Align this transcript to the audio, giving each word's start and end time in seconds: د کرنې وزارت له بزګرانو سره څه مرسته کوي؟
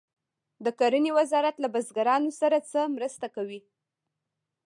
د 0.65 0.65
کرنې 0.79 1.11
وزارت 1.17 1.55
له 1.63 1.67
بزګرانو 1.73 2.29
سره 2.41 2.57
څه 2.71 2.81
مرسته 2.95 3.27
کوي؟ 3.35 3.59